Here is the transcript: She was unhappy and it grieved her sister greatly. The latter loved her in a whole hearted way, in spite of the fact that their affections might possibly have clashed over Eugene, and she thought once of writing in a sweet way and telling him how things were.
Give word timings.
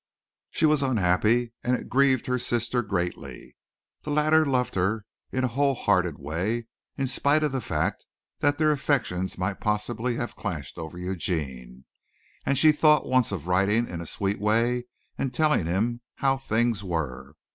She 0.49 0.65
was 0.65 0.81
unhappy 0.81 1.53
and 1.63 1.75
it 1.75 1.87
grieved 1.87 2.25
her 2.25 2.39
sister 2.39 2.81
greatly. 2.81 3.55
The 4.01 4.09
latter 4.09 4.47
loved 4.47 4.73
her 4.73 5.05
in 5.31 5.43
a 5.43 5.47
whole 5.47 5.75
hearted 5.75 6.17
way, 6.17 6.65
in 6.97 7.05
spite 7.05 7.43
of 7.43 7.51
the 7.51 7.61
fact 7.61 8.07
that 8.39 8.57
their 8.57 8.71
affections 8.71 9.37
might 9.37 9.59
possibly 9.61 10.15
have 10.15 10.35
clashed 10.35 10.79
over 10.79 10.97
Eugene, 10.97 11.85
and 12.47 12.57
she 12.57 12.71
thought 12.71 13.05
once 13.05 13.31
of 13.31 13.45
writing 13.45 13.87
in 13.87 14.01
a 14.01 14.07
sweet 14.07 14.39
way 14.39 14.85
and 15.19 15.35
telling 15.35 15.67
him 15.67 16.01
how 16.15 16.35
things 16.35 16.83
were. 16.83 17.35